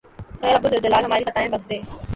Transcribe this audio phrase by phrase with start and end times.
[0.41, 1.77] اے رب ذوالجلال ھماری خطائیں بخش دے